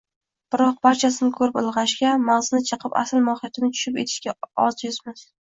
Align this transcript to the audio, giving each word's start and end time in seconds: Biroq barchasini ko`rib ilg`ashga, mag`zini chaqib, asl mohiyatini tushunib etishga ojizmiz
Biroq 0.53 0.77
barchasini 0.87 1.29
ko`rib 1.35 1.59
ilg`ashga, 1.61 2.13
mag`zini 2.31 2.63
chaqib, 2.71 2.97
asl 3.03 3.23
mohiyatini 3.29 3.71
tushunib 3.77 4.03
etishga 4.07 4.37
ojizmiz 4.67 5.25